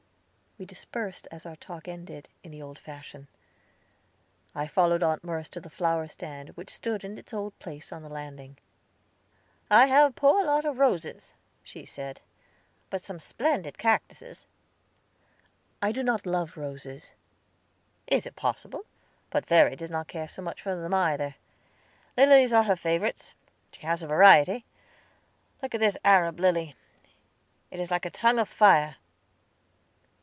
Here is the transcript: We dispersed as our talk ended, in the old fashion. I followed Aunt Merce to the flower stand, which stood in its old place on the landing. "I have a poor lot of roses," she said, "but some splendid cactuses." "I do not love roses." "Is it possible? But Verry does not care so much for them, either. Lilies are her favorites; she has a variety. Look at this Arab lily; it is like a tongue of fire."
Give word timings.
We 0.59 0.65
dispersed 0.67 1.27
as 1.31 1.43
our 1.47 1.55
talk 1.55 1.87
ended, 1.87 2.29
in 2.43 2.51
the 2.51 2.61
old 2.61 2.77
fashion. 2.77 3.27
I 4.53 4.67
followed 4.67 5.01
Aunt 5.01 5.23
Merce 5.23 5.49
to 5.49 5.59
the 5.59 5.71
flower 5.71 6.07
stand, 6.07 6.49
which 6.49 6.69
stood 6.69 7.03
in 7.03 7.17
its 7.17 7.33
old 7.33 7.57
place 7.57 7.91
on 7.91 8.03
the 8.03 8.09
landing. 8.09 8.57
"I 9.71 9.87
have 9.87 10.11
a 10.11 10.13
poor 10.13 10.45
lot 10.45 10.65
of 10.65 10.77
roses," 10.77 11.33
she 11.63 11.83
said, 11.83 12.21
"but 12.91 13.01
some 13.01 13.17
splendid 13.19 13.79
cactuses." 13.79 14.45
"I 15.81 15.91
do 15.91 16.03
not 16.03 16.27
love 16.27 16.55
roses." 16.57 17.13
"Is 18.05 18.27
it 18.27 18.35
possible? 18.35 18.85
But 19.31 19.47
Verry 19.47 19.75
does 19.75 19.89
not 19.89 20.07
care 20.09 20.27
so 20.27 20.43
much 20.43 20.61
for 20.61 20.75
them, 20.75 20.93
either. 20.93 21.37
Lilies 22.15 22.53
are 22.53 22.63
her 22.65 22.75
favorites; 22.75 23.33
she 23.71 23.81
has 23.81 24.03
a 24.03 24.07
variety. 24.07 24.65
Look 25.63 25.73
at 25.73 25.81
this 25.81 25.97
Arab 26.05 26.39
lily; 26.39 26.75
it 27.71 27.79
is 27.79 27.89
like 27.89 28.05
a 28.05 28.11
tongue 28.11 28.37
of 28.37 28.47
fire." 28.47 28.97